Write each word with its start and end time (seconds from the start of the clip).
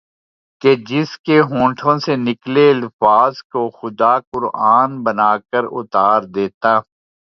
کہ 0.61 0.71
جس 0.89 1.17
کے 1.19 1.39
ہونٹوں 1.41 1.97
سے 2.05 2.15
نکلے 2.17 2.69
الفاظ 2.71 3.41
کو 3.51 3.69
خدا 3.71 4.13
قرآن 4.31 5.01
بنا 5.03 5.31
کر 5.51 5.63
اتار 5.71 6.21
دیتا 6.35 6.73